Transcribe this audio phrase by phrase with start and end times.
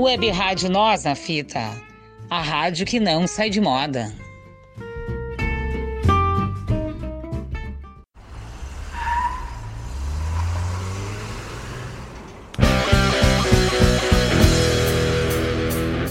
[0.00, 1.60] Web Rádio Nós na Fita,
[2.30, 4.10] a rádio que não sai de moda.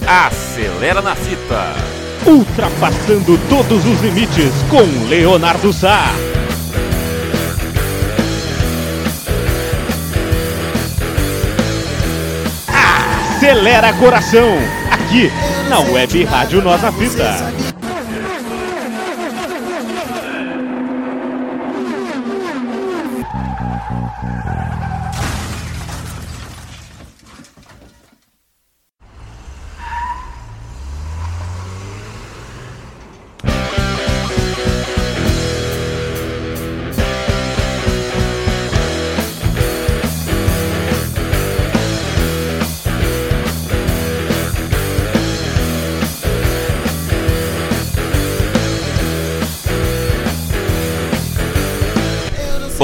[0.05, 1.73] Acelera na fita.
[2.27, 6.29] Ultrapassando todos os limites com Leonardo Sá.
[13.49, 14.47] Acelera coração,
[14.91, 15.31] aqui
[15.67, 17.51] na Web Rádio Nós na Fita.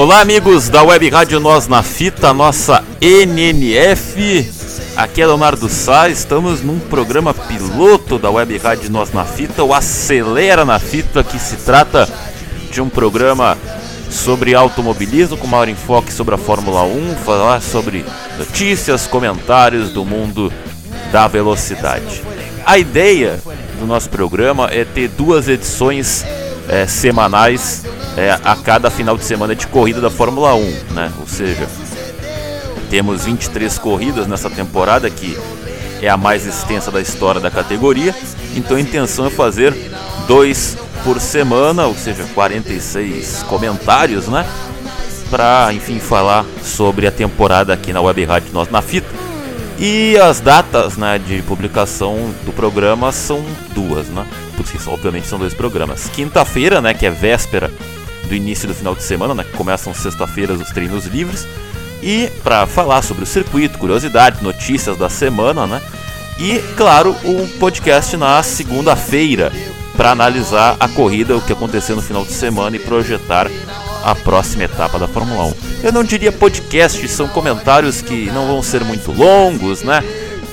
[0.06, 4.48] Olá, amigos da Web Rádio Nós na Fita, nossa NNF.
[4.94, 9.74] Aqui é Leonardo Sá, estamos num programa piloto da Web Rádio Nós na Fita, o
[9.74, 12.08] Acelera na Fita, que se trata
[12.70, 13.58] de um programa
[14.08, 18.04] sobre automobilismo com maior enfoque sobre a Fórmula 1, falar sobre
[18.38, 20.52] notícias, comentários do mundo
[21.10, 22.22] da velocidade.
[22.64, 23.40] A ideia
[23.80, 26.24] do nosso programa é ter duas edições
[26.68, 27.84] é, semanais
[28.16, 31.12] é, a cada final de semana de corrida da Fórmula 1, né?
[31.20, 31.66] Ou seja,
[32.90, 35.36] temos 23 corridas nessa temporada que
[36.02, 38.14] é a mais extensa da história da categoria.
[38.54, 39.74] Então a intenção é fazer
[40.26, 44.46] dois por semana, ou seja, 46 comentários, né?
[45.30, 49.08] Para, enfim, falar sobre a temporada aqui na Web Rádio Nós na Fita.
[49.78, 53.44] E as datas né, de publicação do programa são
[53.74, 54.26] duas, né?
[54.56, 56.08] Porque obviamente são dois programas.
[56.08, 57.70] Quinta-feira, né, que é véspera
[58.26, 61.46] do início do final de semana, né, que começam sexta-feiras os treinos livres,
[62.02, 65.82] e para falar sobre o circuito, curiosidades, notícias da semana, né?
[66.38, 69.52] E claro, um podcast na segunda-feira
[69.96, 73.48] para analisar a corrida, o que aconteceu no final de semana e projetar
[74.06, 75.54] a próxima etapa da Fórmula 1.
[75.82, 80.00] Eu não diria podcast, são comentários que não vão ser muito longos, né?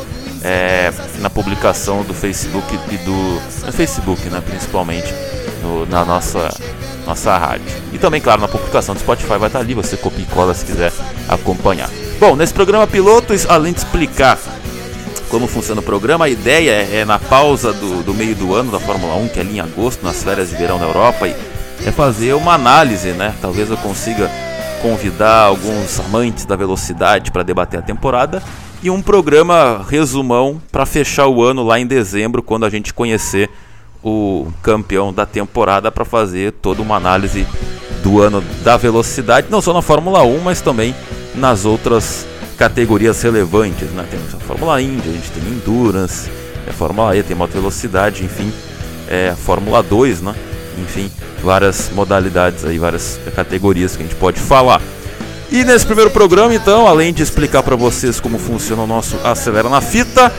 [0.43, 5.13] é, na publicação do Facebook e do no Facebook, né, principalmente
[5.61, 6.49] no, na nossa
[7.05, 7.67] nossa rádio.
[7.93, 10.65] E também, claro, na publicação do Spotify vai estar ali, você copia e cola se
[10.65, 10.91] quiser
[11.29, 11.91] acompanhar.
[12.19, 14.39] Bom, nesse programa piloto, além de explicar
[15.29, 18.71] como funciona o programa, a ideia é, é na pausa do, do meio do ano
[18.71, 21.35] da Fórmula 1, que é ali em agosto, nas férias de verão na Europa, e
[21.85, 23.33] é fazer uma análise, né?
[23.41, 24.31] Talvez eu consiga
[24.81, 28.41] convidar alguns amantes da velocidade para debater a temporada
[28.81, 33.49] e um programa resumão para fechar o ano lá em dezembro, quando a gente conhecer
[34.01, 37.45] o campeão da temporada para fazer toda uma análise
[38.01, 40.95] do ano da velocidade, não só na Fórmula 1, mas também
[41.38, 42.25] nas outras
[42.57, 44.06] categorias relevantes, né?
[44.09, 46.29] Temos a Fórmula Indy, a gente tem Endurance,
[46.68, 48.51] a Fórmula E, tem moto velocidade, enfim,
[49.07, 50.34] é a Fórmula 2, né?
[50.78, 51.09] Enfim,
[51.44, 54.81] várias modalidades aí, várias categorias que a gente pode falar.
[55.51, 59.69] E nesse primeiro programa, então, além de explicar para vocês como funciona o nosso Acelera
[59.69, 60.31] na Fita,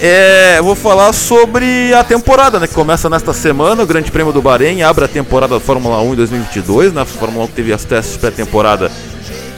[0.00, 4.42] é, vou falar sobre a temporada, né, que começa nesta semana, o Grande Prêmio do
[4.42, 7.84] Bahrein abre a temporada da Fórmula 1 em 2022, né, a Fórmula 1 teve as
[7.84, 8.90] testes pré-temporada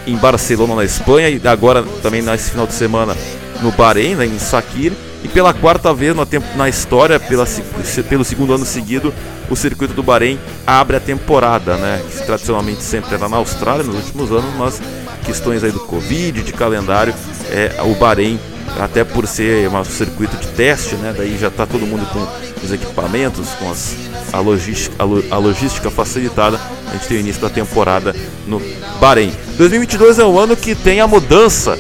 [0.07, 3.17] em Barcelona, na Espanha, e agora também nesse final de semana
[3.63, 4.93] no Bahrein, né, em Sakir.
[5.25, 7.45] E pela quarta vez na, na história, pela,
[8.09, 9.13] pelo segundo ano seguido,
[9.51, 12.01] o circuito do Bahrein abre a temporada, né?
[12.09, 14.81] Que tradicionalmente sempre era na Austrália nos últimos anos, mas
[15.27, 17.13] questões aí do Covid, de calendário,
[17.51, 18.39] é, o Bahrein,
[18.79, 21.15] até por ser um circuito de teste, né?
[21.17, 23.97] Daí já está todo mundo com os equipamentos, com as,
[24.33, 26.61] a, logística, a, lo, a logística facilitada.
[26.89, 28.15] A gente tem o início da temporada
[28.47, 28.61] no
[29.01, 29.33] Bahrein.
[29.57, 31.79] 2022 é um ano que tem a mudança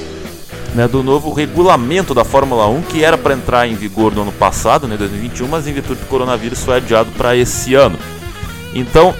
[0.75, 4.33] né, do novo regulamento da Fórmula 1, que era para entrar em vigor no ano
[4.33, 7.99] passado, né, 2021, mas em virtude do coronavírus foi adiado para esse ano.
[8.75, 9.15] Então,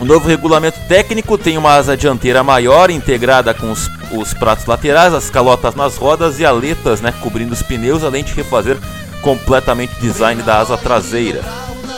[0.00, 5.12] o novo regulamento técnico tem uma asa dianteira maior, integrada com os, os pratos laterais,
[5.12, 8.78] as calotas nas rodas e aletas né, cobrindo os pneus, além de refazer
[9.22, 11.42] completamente o design da asa traseira.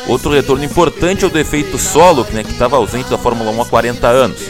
[0.07, 3.63] Outro retorno importante é o do efeito solo, né, que estava ausente da Fórmula 1
[3.63, 4.41] há 40 anos.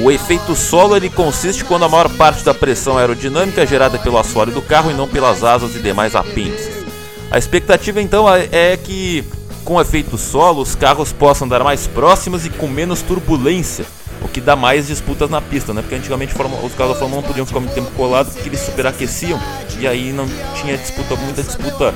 [0.00, 4.18] O efeito solo ele consiste quando a maior parte da pressão aerodinâmica é gerada pelo
[4.18, 6.82] assoalho do carro e não pelas asas e demais apêndices.
[7.30, 9.24] A expectativa então é, é que
[9.64, 13.84] com efeito solo, os carros possam andar mais próximos e com menos turbulência,
[14.20, 15.82] o que dá mais disputas na pista, né?
[15.82, 18.60] Porque antigamente os carros da Fórmula 1 não podiam ficar muito tempo colados porque eles
[18.60, 19.40] superaqueciam
[19.78, 20.26] e aí não
[20.60, 21.94] tinha disputa, muita disputa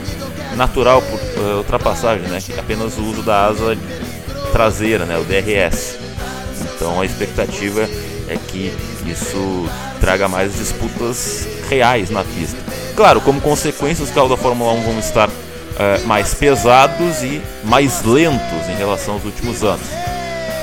[0.57, 2.39] natural por uh, ultrapassagem, né?
[2.59, 3.77] Apenas o uso da asa
[4.53, 5.19] traseira, né?
[5.19, 5.99] O DRS.
[6.75, 7.89] Então a expectativa
[8.29, 8.73] é que
[9.07, 9.69] isso
[10.01, 12.59] traga mais disputas reais na pista.
[12.95, 15.31] Claro, como consequência, os carros da Fórmula 1 vão estar
[15.77, 19.87] uh, mais pesados e mais lentos em relação aos últimos anos.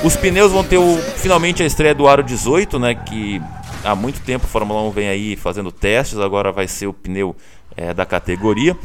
[0.04, 3.42] Os pneus vão ter o, finalmente a estreia do Aro 18, né, que
[3.84, 7.36] há muito tempo a Fórmula 1 vem aí fazendo testes, agora vai ser o pneu
[7.76, 8.76] é, da categoria.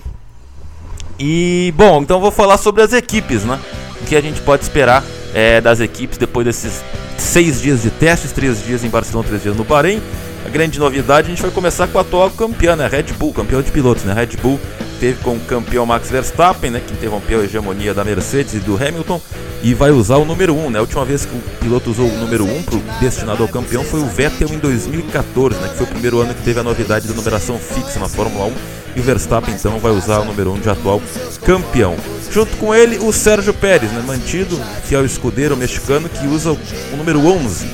[1.18, 3.58] E bom, então vou falar sobre as equipes, né?
[4.00, 5.02] O que a gente pode esperar
[5.34, 6.80] é, das equipes depois desses
[7.16, 10.00] seis dias de testes, três dias em Barcelona, três dias no Bahrein.
[10.48, 12.88] A grande novidade, a gente vai começar com a atual campeã, né?
[12.88, 14.14] Red Bull, campeão de pilotos, né?
[14.14, 14.58] Red Bull
[14.98, 19.20] teve como campeão Max Verstappen, né, que interrompeu a hegemonia da Mercedes e do Hamilton,
[19.62, 20.70] e vai usar o número 1.
[20.70, 20.78] Né?
[20.78, 24.00] A última vez que o piloto usou o número 1 pro, destinado ao campeão foi
[24.00, 27.12] o Vettel em 2014, né, que foi o primeiro ano que teve a novidade da
[27.12, 28.52] numeração fixa na Fórmula 1.
[28.96, 31.02] E o Verstappen então vai usar o número 1 de atual
[31.44, 31.94] campeão.
[32.32, 36.58] Junto com ele, o Sérgio Pérez, né, mantido, fiel escudeiro mexicano, que usa o,
[36.94, 37.66] o número 11.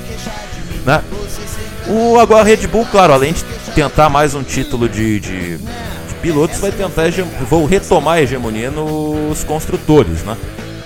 [0.84, 1.02] Né?
[1.86, 3.44] O, agora a Red Bull, claro, além de
[3.74, 5.58] tentar mais um título de, de
[6.22, 7.02] pilotos vai tentar
[7.50, 10.34] vou retomar a hegemonia nos construtores, né?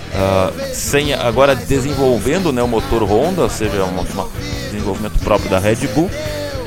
[0.09, 4.29] Uh, sem agora desenvolvendo né, o motor Honda, ou seja, um, um
[4.71, 6.09] desenvolvimento próprio da Red Bull.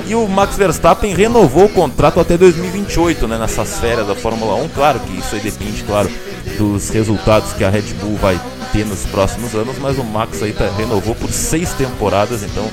[0.06, 4.68] E o Max Verstappen renovou o contrato até 2028, né, nessas férias da Fórmula 1.
[4.70, 6.10] Claro que isso aí depende, claro,
[6.56, 8.40] dos resultados que a Red Bull vai
[8.72, 12.68] ter nos próximos anos, mas o Max aí tá, renovou por seis temporadas, então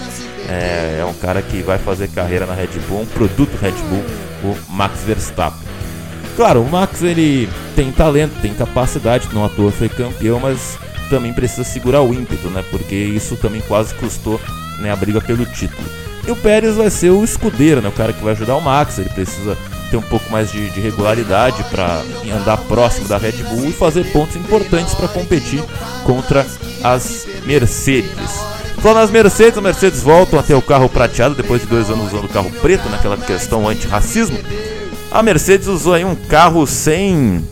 [0.48, 4.06] é, é um cara que vai fazer carreira na Red Bull, um produto Red Bull,
[4.44, 5.68] o Max Verstappen.
[6.36, 10.78] Claro, o Max ele tem talento, tem capacidade, não à toa foi campeão, mas
[11.10, 12.64] também precisa segurar o ímpeto, né?
[12.72, 14.40] Porque isso também quase custou
[14.80, 15.84] né, a briga pelo título.
[16.26, 17.90] E o Pérez vai ser o escudeiro, né?
[17.90, 19.58] O cara que vai ajudar o Max, ele precisa
[19.90, 22.02] ter um pouco mais de, de regularidade para
[22.34, 25.64] andar próximo da Red Bull e fazer pontos importantes para competir
[26.06, 26.46] contra
[26.84, 28.50] as Mercedes.
[28.82, 32.14] Falando nas Mercedes, as Mercedes voltam a ter o carro prateado depois de dois anos
[32.14, 34.38] usando o carro preto, naquela questão anti-racismo.
[35.12, 37.44] A Mercedes usou aí um carro sem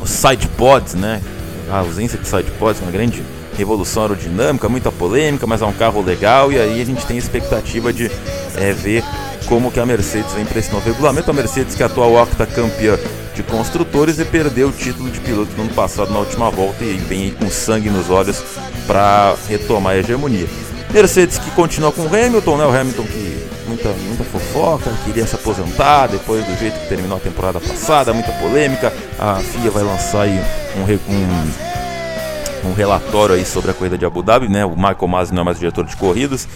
[0.00, 1.20] os sidepods, né?
[1.68, 3.24] A ausência de sidepods, uma grande
[3.56, 7.92] revolução aerodinâmica, muita polêmica, mas é um carro legal e aí a gente tem expectativa
[7.92, 8.10] de
[8.56, 9.02] é, ver
[9.46, 11.30] como que a Mercedes vem para esse novo regulamento.
[11.30, 12.98] A Mercedes que é a atual octa campeã
[13.34, 16.96] de construtores e perdeu o título de piloto no ano passado na última volta e
[16.96, 18.42] vem aí com sangue nos olhos
[18.86, 20.46] para retomar a hegemonia.
[20.90, 22.64] Mercedes que continua com o Hamilton, né?
[22.64, 27.20] O Hamilton que muita, muita fofoca, queria se aposentar depois do jeito que terminou a
[27.20, 28.92] temporada passada, muita polêmica.
[29.18, 30.40] A FIA vai lançar aí
[30.76, 34.64] um, um, um relatório aí sobre a corrida de Abu Dhabi, né?
[34.64, 36.48] O Michael Masi não é mais diretor de corridas.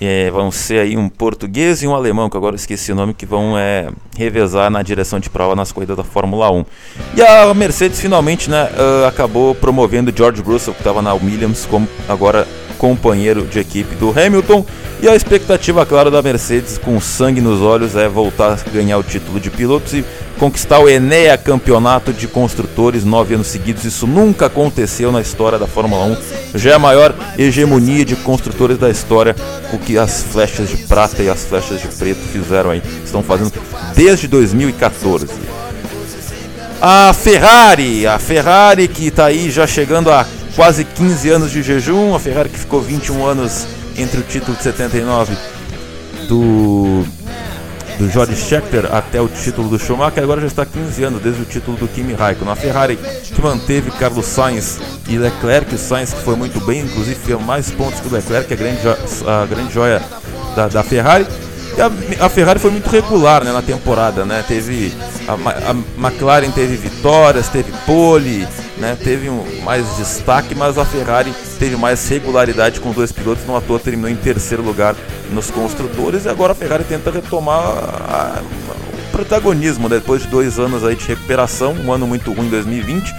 [0.00, 3.24] É, vão ser aí um português e um alemão, que agora esqueci o nome, que
[3.24, 6.64] vão é, revezar na direção de prova nas corridas da Fórmula 1.
[7.16, 11.88] E a Mercedes finalmente né, uh, acabou promovendo George Russell, que estava na Williams, como
[12.08, 12.46] agora
[12.76, 14.64] companheiro de equipe do Hamilton.
[15.00, 19.02] E a expectativa, claro, da Mercedes, com sangue nos olhos, é voltar a ganhar o
[19.02, 20.04] título de pilotos e
[20.38, 23.84] conquistar o Enea Campeonato de Construtores nove anos seguidos.
[23.84, 26.58] Isso nunca aconteceu na história da Fórmula 1.
[26.58, 29.34] Já é a maior hegemonia de construtores da história,
[29.72, 32.82] o que as flechas de prata e as flechas de preto fizeram aí.
[33.04, 33.52] Estão fazendo
[33.94, 35.26] desde 2014.
[36.80, 42.14] A Ferrari, a Ferrari que está aí já chegando a quase 15 anos de jejum,
[42.14, 43.66] a Ferrari que ficou 21 anos
[43.96, 45.34] entre o título de 79
[46.28, 47.04] do
[47.98, 51.44] do George Scheckter até o título do Schumacher, agora já está 15 anos desde o
[51.44, 52.52] título do Kimi Raikkonen.
[52.52, 57.16] A Ferrari que manteve Carlos Sainz e Leclerc, o Sainz que foi muito bem, inclusive
[57.16, 58.80] fez mais pontos que o Leclerc, a grande,
[59.26, 60.02] a grande joia
[60.54, 61.26] da, da Ferrari.
[61.78, 64.42] A, a, Ferrari foi muito regular né, na temporada, né?
[64.48, 64.94] Teve
[65.28, 71.34] a, a McLaren teve vitórias, teve pole, né, teve um, mais destaque, mas a Ferrari
[71.58, 74.94] teve mais regularidade com dois pilotos, não à toa terminou em terceiro lugar
[75.30, 80.58] nos construtores e agora a Ferrari tenta retomar a, o protagonismo né, depois de dois
[80.58, 83.14] anos aí de recuperação, um ano muito ruim em 2020.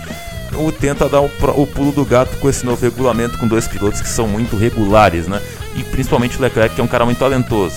[0.56, 4.02] O tenta dar o, o, pulo do gato com esse novo regulamento com dois pilotos
[4.02, 5.40] que são muito regulares, né?
[5.76, 7.76] E principalmente o Leclerc, que é um cara muito talentoso.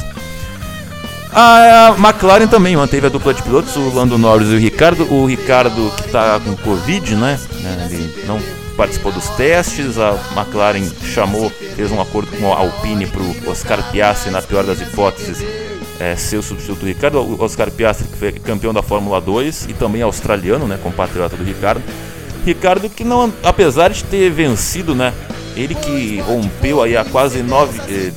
[1.32, 5.04] A McLaren também manteve a dupla de pilotos, o Lando Norris e o Ricardo.
[5.12, 7.38] O Ricardo que está com Covid, né?
[7.64, 8.40] É, ele não
[8.76, 9.96] participou dos testes.
[9.96, 14.64] A McLaren chamou, fez um acordo com a Alpine para o Oscar Piastri, na pior
[14.64, 15.44] das hipóteses,
[16.00, 17.20] é, ser o substituto do Ricardo.
[17.20, 20.80] O Oscar Piastri, que foi campeão da Fórmula 2 e também australiano, né?
[20.82, 21.82] Compatriota do Ricardo.
[22.44, 25.12] Ricardo que não, apesar de ter vencido, né?
[25.54, 28.12] Ele que rompeu aí há quase nove, eh,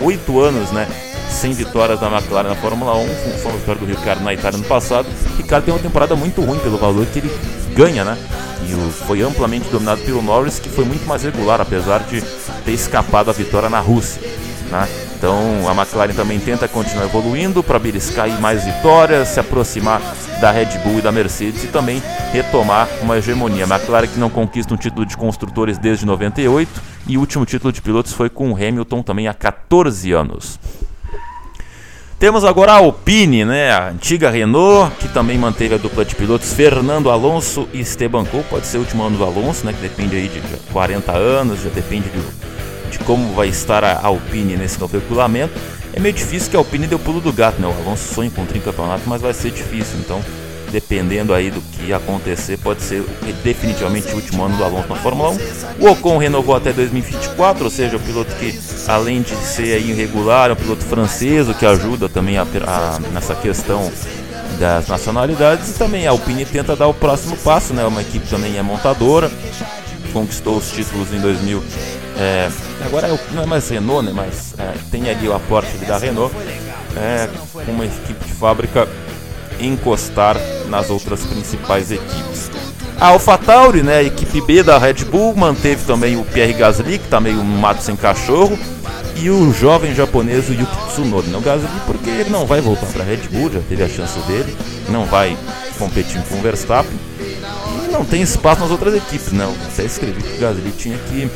[0.00, 0.86] oito anos, né?
[1.32, 3.06] Sem vitórias da McLaren na Fórmula 1,
[3.42, 5.08] foi uma vitória do Ricardo na Itália no passado.
[5.36, 7.30] Ricardo tem uma temporada muito ruim pelo valor que ele
[7.74, 8.16] ganha, né?
[8.64, 12.22] E foi amplamente dominado pelo Norris, que foi muito mais regular, apesar de
[12.64, 14.22] ter escapado a vitória na Rússia.
[14.70, 14.88] Né?
[15.16, 20.00] Então a McLaren também tenta continuar evoluindo para beliscar mais vitórias, se aproximar
[20.40, 23.64] da Red Bull e da Mercedes e também retomar uma hegemonia.
[23.64, 27.72] A McLaren que não conquista um título de construtores desde 98 e o último título
[27.72, 30.58] de pilotos foi com o Hamilton também há 14 anos.
[32.22, 33.72] Temos agora a Alpine, né?
[33.72, 38.44] a antiga Renault, que também manteve a dupla de pilotos Fernando Alonso e Esteban Cole.
[38.48, 39.72] Pode ser o último ano do Alonso, né?
[39.72, 40.40] que depende aí de
[40.72, 45.52] 40 anos, já depende de, de como vai estar a Alpine nesse novo regulamento.
[45.92, 47.66] É meio difícil que a Alpine deu pulo do gato, né?
[47.66, 49.98] O Alonso sonha com o tricampeonato, mas vai ser difícil.
[49.98, 50.22] Então,
[50.72, 53.04] dependendo aí do que acontecer, pode ser
[53.44, 55.38] definitivamente o último ano do Alonso na Fórmula 1.
[55.78, 60.48] O Ocon renovou até 2024, ou seja, o piloto que, além de ser aí irregular,
[60.50, 63.92] é um piloto francês, o que ajuda também a, a, nessa questão
[64.58, 65.70] das nacionalidades.
[65.70, 67.84] E também a Alpine tenta dar o próximo passo, né?
[67.84, 69.30] Uma equipe também é montadora,
[70.12, 71.62] conquistou os títulos em 2000.
[72.18, 72.50] É,
[72.84, 74.12] agora é não é mais Renault, né?
[74.14, 76.34] Mas é, tem ali o aporte da Renault,
[76.96, 77.28] é,
[77.68, 78.88] uma equipe de fábrica
[79.60, 80.36] encostar
[80.68, 82.50] nas outras principais equipes.
[83.00, 87.04] A AlphaTauri, né, a equipe B da Red Bull, manteve também o Pierre Gasly, que
[87.04, 88.56] está meio mato sem cachorro,
[89.16, 91.28] e o jovem japonês o Yuki Tsunoda.
[91.28, 94.18] Não Gasly porque ele não vai voltar para a Red Bull, já teve a chance
[94.20, 94.56] dele,
[94.88, 95.36] não vai
[95.78, 99.44] competir com o Verstappen, e não tem espaço nas outras equipes, né?
[99.44, 101.28] Eu até escrevi que o Gasly tinha que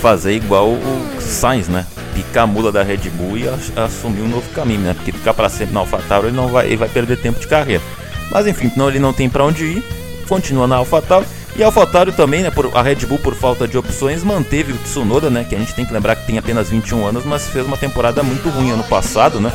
[0.00, 1.86] fazer igual o Sainz, né?
[2.14, 3.44] picar a mula da Red Bull e
[3.76, 4.94] assumir um novo caminho, né?
[4.94, 7.82] Porque ficar para sempre na AlphaTauri ele não vai, ele vai perder tempo de carreira.
[8.30, 9.84] Mas enfim, não, ele não tem para onde ir,
[10.28, 11.26] continua na AlphaTauri.
[11.56, 14.78] E a AlphaTauri também, né, por, a Red Bull por falta de opções manteve o
[14.78, 17.66] Tsunoda, né, que a gente tem que lembrar que tem apenas 21 anos, mas fez
[17.66, 19.52] uma temporada muito ruim ano passado, né?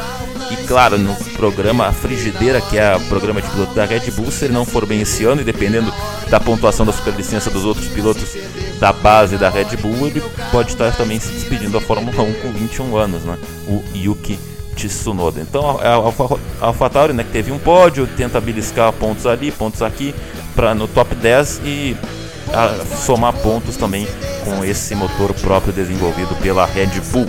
[0.51, 4.46] E claro, no programa Frigideira, que é o programa de piloto da Red Bull, se
[4.46, 5.91] ele não for bem esse ano e dependendo
[6.29, 8.38] da pontuação da superlicença dos outros pilotos
[8.79, 12.51] da base da Red Bull, ele pode estar também se despedindo da Fórmula 1 com
[12.51, 13.38] 21 anos, né?
[13.67, 14.38] O Yuki
[14.75, 15.41] Tsunoda.
[15.41, 20.13] Então a, a AlphaTauri, né, que teve um pódio, tenta beliscar pontos ali, pontos aqui,
[20.55, 21.98] para no top 10 e
[22.53, 24.08] a, somar pontos também
[24.44, 27.27] com esse motor próprio desenvolvido pela Red Bull.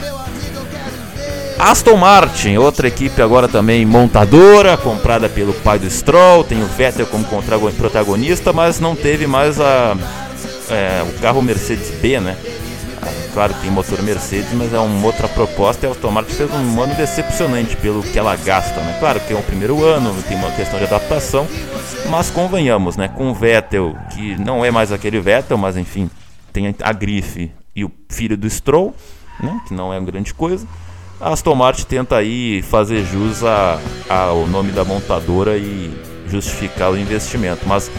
[1.59, 7.07] Aston Martin, outra equipe agora também montadora, comprada pelo pai do Stroll, tem o Vettel
[7.07, 7.25] como
[7.73, 9.97] protagonista, mas não teve mais a,
[10.71, 12.37] é, o carro Mercedes B, né?
[13.37, 16.51] Claro que tem motor Mercedes, mas é uma outra proposta e a Aston Martin fez
[16.51, 18.97] um ano decepcionante pelo que ela gasta, né?
[18.99, 21.47] Claro que é um primeiro ano, tem uma questão de adaptação,
[22.09, 23.09] mas convenhamos, né?
[23.09, 26.11] Com o Vettel, que não é mais aquele Vettel, mas enfim,
[26.51, 28.95] tem a grife e o filho do Stroll,
[29.39, 29.61] né?
[29.69, 30.67] Que não é grande coisa
[31.21, 33.43] a Aston Martin tenta aí fazer jus
[34.09, 35.91] ao nome da montadora e
[36.29, 37.91] justificar o investimento, mas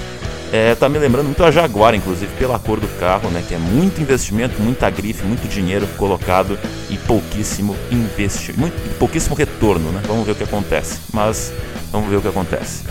[0.51, 3.43] é, tá me lembrando muito a Jaguar, inclusive pela cor do carro, né?
[3.45, 6.57] Que é muito investimento, muita grife, muito dinheiro colocado
[6.89, 10.01] e pouquíssimo investimento, pouquíssimo retorno, né?
[10.07, 10.99] Vamos ver o que acontece.
[11.13, 11.51] Mas
[11.91, 12.83] vamos ver o que acontece.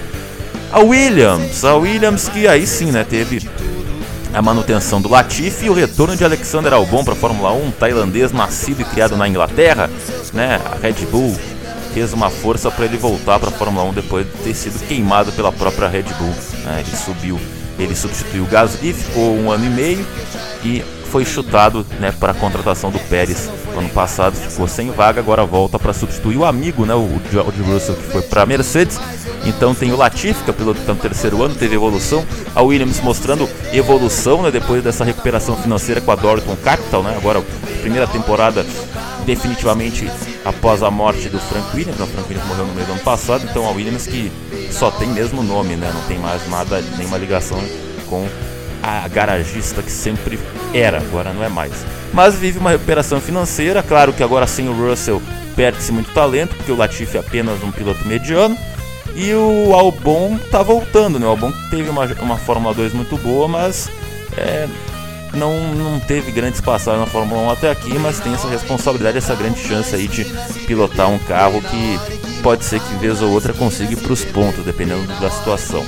[0.71, 3.05] A Williams, a Williams que aí sim, né?
[3.05, 3.49] Teve
[4.35, 8.33] a manutenção do Latifi e o retorno de Alexander Albon para a Fórmula 1, tailandês
[8.33, 9.89] nascido e criado na Inglaterra,
[10.35, 10.61] né?
[10.63, 11.35] A Red Bull
[11.97, 15.33] fez uma força para ele voltar para a Fórmula 1 depois de ter sido queimado
[15.33, 16.35] pela própria Red Bull.
[16.63, 16.85] Né?
[16.87, 17.41] Ele subiu,
[17.79, 20.07] ele substituiu o Gasly, ficou um ano e meio
[20.63, 23.49] e foi chutado né, para a contratação do Pérez.
[23.75, 27.95] Ano passado ficou sem vaga, agora volta para substituir o amigo, né, o George Russell,
[27.95, 29.01] que foi para a Mercedes.
[29.47, 32.27] Então tem o Latifi, que é piloto tá no terceiro ano, teve evolução.
[32.55, 37.03] A Williams mostrando evolução né, depois dessa recuperação financeira com a Dorton Capital.
[37.03, 37.43] Né, agora,
[37.81, 38.67] primeira temporada
[39.27, 40.09] definitivamente
[40.45, 42.01] após a morte do Frank Williams.
[42.01, 44.33] O Frank Williams morreu no meio do ano passado, então a Williams que
[44.71, 47.59] só tem mesmo nome, né, não tem mais nada, nenhuma ligação
[48.09, 48.27] com
[48.83, 50.39] a garagista que sempre
[50.73, 51.73] era, agora não é mais.
[52.13, 55.21] Mas vive uma recuperação financeira, claro que agora sem o Russell
[55.57, 58.57] perde-se muito talento, porque o Latifi é apenas um piloto mediano.
[59.15, 61.27] E o Albon tá voltando, né?
[61.27, 63.89] O Albon teve uma, uma Fórmula 2 muito boa, mas
[64.37, 64.69] é,
[65.37, 69.35] não, não teve grandes passagens na Fórmula 1 até aqui, mas tem essa responsabilidade, essa
[69.35, 70.25] grande chance aí de
[70.67, 74.65] pilotar um carro que pode ser que vez ou outra consiga ir para os pontos,
[74.65, 75.85] dependendo da situação.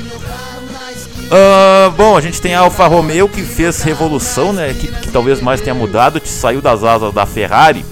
[1.28, 4.72] Uh, bom, a gente tem a Alfa Romeo que fez revolução, né?
[4.72, 7.84] Que, que talvez mais tenha mudado, saiu das asas da Ferrari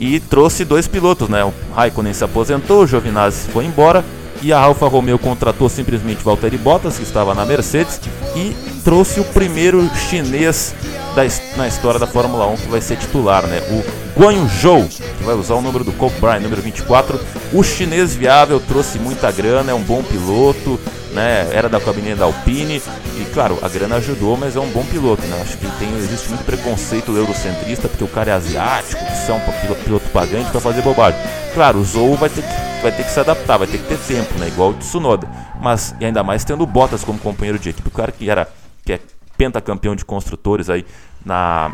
[0.00, 1.44] e trouxe dois pilotos, né?
[1.44, 4.04] O Raikkonen se aposentou, o Giovinazzi foi embora
[4.44, 7.98] E a Alfa Romeo contratou simplesmente Valtteri Bottas, que estava na Mercedes,
[8.36, 10.74] e trouxe o primeiro chinês
[11.16, 11.22] da,
[11.56, 13.62] na história da Fórmula 1 que vai ser titular, né?
[13.70, 17.18] O Guan Zhou, que vai usar o número do Coke Bryan, número 24.
[17.54, 20.78] O chinês viável trouxe muita grana, é um bom piloto,
[21.14, 21.48] né?
[21.52, 22.82] Era da cabine da Alpine
[23.16, 25.40] e claro, a grana ajudou, mas é um bom piloto, né?
[25.40, 29.84] Acho que tem existe muito preconceito eurocentrista porque o cara é asiático, que são piloto,
[29.84, 31.18] piloto pagante para fazer bobagem.
[31.54, 33.98] Claro, o Zou vai ter que vai ter que se adaptar, vai ter que ter
[33.98, 34.48] tempo, né?
[34.48, 35.26] Igual o Tsunoda.
[35.60, 38.48] Mas e ainda mais tendo Bottas como companheiro de equipe, o cara que era
[38.84, 39.00] que é
[39.38, 40.84] pentacampeão de construtores aí
[41.24, 41.72] na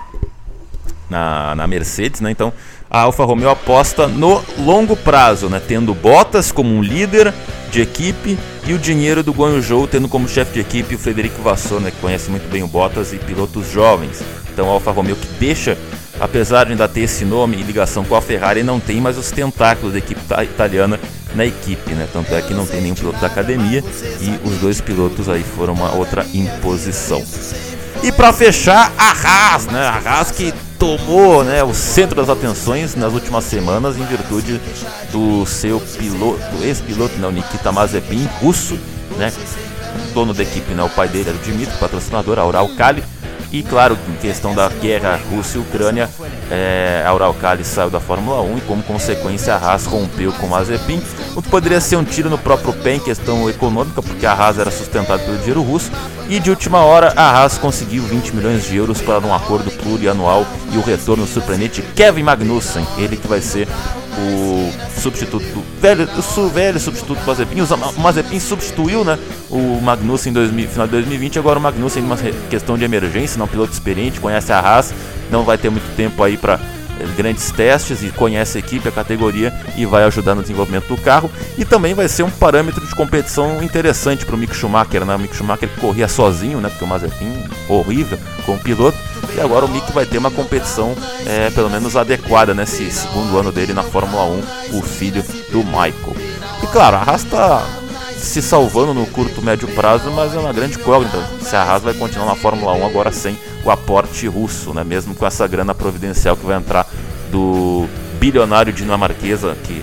[1.08, 2.30] na, na Mercedes, né?
[2.30, 2.52] Então
[2.90, 5.60] a Alfa Romeo aposta no longo prazo, né?
[5.66, 7.32] Tendo Bottas como um líder
[7.70, 11.80] de equipe e o dinheiro do Guangzhou tendo como chefe de equipe o Frederico Vassou,
[11.80, 11.90] né?
[11.90, 14.22] Que conhece muito bem o Bottas e pilotos jovens.
[14.52, 15.78] Então a Alfa Romeo que deixa,
[16.18, 19.30] apesar de ainda ter esse nome e ligação com a Ferrari, não tem mais os
[19.30, 20.98] tentáculos da equipe italiana
[21.34, 22.08] na equipe, né?
[22.12, 23.84] Tanto é que não tem nenhum piloto da academia
[24.20, 27.24] e os dois pilotos aí foram uma outra imposição.
[28.02, 29.80] E para fechar, a Haas, né?
[29.80, 34.58] A Haas que tomou né, o centro das atenções nas últimas semanas em virtude
[35.12, 38.78] do seu piloto, ex-piloto, não, Nikita Mazepin, russo,
[39.18, 39.30] né?
[40.14, 40.82] Dono da equipe, né?
[40.82, 43.04] O pai dele era o Dmitry, patrocinador, a Ural Kali.
[43.52, 46.08] E claro, em questão da guerra Rússia e Ucrânia,
[46.50, 50.50] é, a Uralkali saiu da Fórmula 1 e como consequência a Haas rompeu com o
[50.50, 51.02] Mazepin,
[51.34, 54.58] o que poderia ser um tiro no próprio pé em questão econômica, porque a Haas
[54.58, 55.90] era sustentada pelo dinheiro russo,
[56.28, 60.46] e de última hora a Haas conseguiu 20 milhões de euros para um acordo plurianual
[60.72, 61.82] e o retorno surpreendente.
[61.96, 63.66] Kevin Magnussen, ele que vai ser
[64.18, 67.60] o substituto do velho, o velho substituto Mazepin.
[67.60, 71.38] O Mazepin substituiu né, o Magnussen em final de 2020.
[71.38, 72.16] Agora o Magnussen, uma
[72.48, 74.92] questão de emergência, não piloto experiente, conhece a Haas,
[75.30, 78.92] não vai ter muito tempo aí para eh, grandes testes e conhece a equipe, a
[78.92, 81.30] categoria e vai ajudar no desenvolvimento do carro.
[81.56, 85.14] E também vai ser um parâmetro de competição interessante para o Mick Schumacher, né?
[85.14, 86.68] O Mick Schumacher corria sozinho, né?
[86.68, 89.09] Porque o Mazepin horrível como piloto
[89.40, 90.94] e agora o Mick vai ter uma competição
[91.26, 94.24] é, pelo menos adequada nesse segundo ano dele na Fórmula
[94.70, 96.14] 1, o filho do Michael.
[96.62, 97.66] E claro, a Haas está
[98.18, 101.94] se salvando no curto médio prazo, mas é uma grande incógnita se a Haas vai
[101.94, 104.84] continuar na Fórmula 1 agora sem o aporte russo, né?
[104.84, 106.86] mesmo com essa grana providencial que vai entrar
[107.30, 109.82] do bilionário dinamarquesa que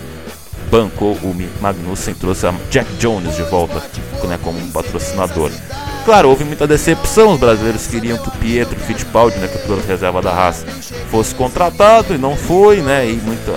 [0.69, 3.81] bancou o Magnussen, trouxe a Jack Jones de volta
[4.27, 5.49] né, como patrocinador.
[6.07, 7.33] Claro, houve muita decepção.
[7.33, 10.65] Os brasileiros queriam que o Pietro Fittipaldi, né, que é o piloto reserva da Haas,
[11.11, 13.09] fosse contratado e não foi, né?
[13.09, 13.51] E muita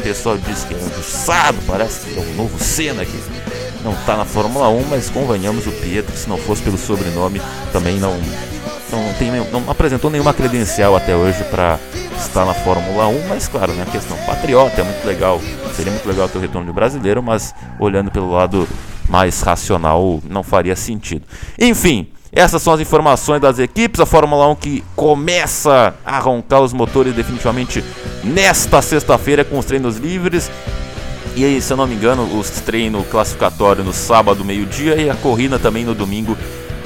[0.00, 3.20] pessoa disse que é injustiçado, parece que é um novo Senna que
[3.82, 7.98] não está na Fórmula 1, mas convenhamos o Pietro, se não fosse pelo sobrenome, também
[7.98, 8.16] não
[8.92, 11.76] não, tem, não apresentou nenhuma credencial até hoje para
[12.16, 15.40] estar na Fórmula 1, mas claro, né, a questão patriota é muito legal,
[15.74, 18.68] seria muito legal ter o retorno de brasileiro, mas olhando pelo lado
[19.10, 21.22] mais racional não faria sentido.
[21.58, 24.00] Enfim, essas são as informações das equipes.
[24.00, 27.84] A Fórmula 1 que começa a roncar os motores definitivamente
[28.22, 30.48] nesta sexta-feira com os treinos livres.
[31.34, 35.14] E aí, se eu não me engano, os treinos classificatórios no sábado, meio-dia, e a
[35.14, 36.36] corrida também no domingo,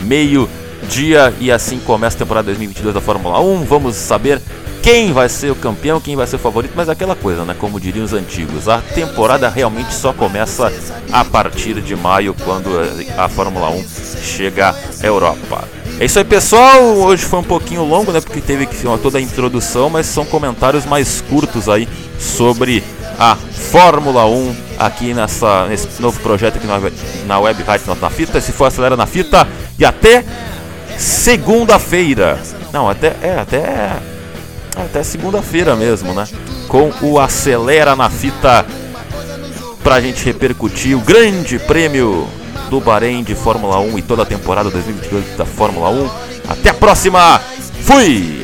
[0.01, 1.33] meio-dia.
[1.41, 3.65] E assim começa a temporada 2022 da Fórmula 1.
[3.65, 4.41] Vamos saber
[4.85, 7.57] quem vai ser o campeão, quem vai ser o favorito, mas aquela coisa, né?
[7.59, 10.71] Como diriam os antigos, a temporada realmente só começa
[11.11, 12.69] a partir de maio, quando
[13.17, 13.83] a Fórmula 1
[14.23, 15.65] chega à Europa.
[15.99, 16.83] É isso aí, pessoal.
[16.83, 18.21] Hoje foi um pouquinho longo, né?
[18.21, 21.89] Porque teve que filmar toda a introdução, mas são comentários mais curtos aí
[22.21, 22.85] sobre
[23.19, 26.79] a Fórmula 1 aqui nessa, nesse novo projeto aqui na,
[27.27, 28.39] na Web Rádio na Fita.
[28.39, 30.23] Se for acelera na fita e até
[30.99, 32.39] segunda-feira.
[32.71, 34.14] Não, até é até
[34.95, 36.25] até segunda-feira mesmo, né?
[36.69, 38.65] Com o Acelera na Fita
[39.83, 42.29] pra gente repercutir o grande prêmio
[42.71, 46.11] do Bahrein de Fórmula 1 e toda a temporada 2022 da Fórmula 1.
[46.49, 47.41] Até a próxima!
[47.83, 48.44] Fui!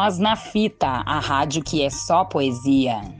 [0.00, 3.19] Nós na Fita, a rádio que é só poesia.